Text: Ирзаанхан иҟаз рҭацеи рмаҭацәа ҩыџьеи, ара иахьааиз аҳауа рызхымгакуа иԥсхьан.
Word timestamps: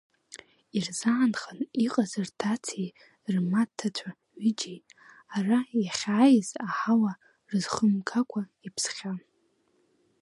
Ирзаанхан 0.77 1.59
иҟаз 1.85 2.11
рҭацеи 2.27 2.87
рмаҭацәа 3.33 4.09
ҩыџьеи, 4.41 4.79
ара 5.35 5.59
иахьааиз 5.81 6.49
аҳауа 6.67 7.11
рызхымгакуа 7.49 8.43
иԥсхьан. 8.67 9.19